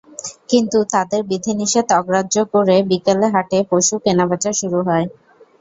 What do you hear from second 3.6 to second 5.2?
পশু কেনাবেচা শুরু হয়।